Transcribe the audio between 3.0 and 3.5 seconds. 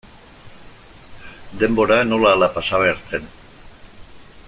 zen.